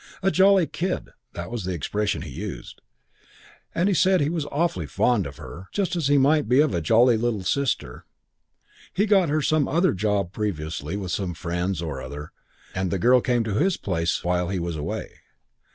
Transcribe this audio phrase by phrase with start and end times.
[0.23, 2.81] 'A jolly kid,' that was the expression he used,
[3.75, 6.73] and he said he was awfully fond of her just as he might be of
[6.73, 8.07] a jolly little sister.
[8.91, 12.31] He got her some other job previously with some friends or other,
[12.73, 14.49] and then the old lady there died and the girl came to his place while
[14.49, 15.11] he was away.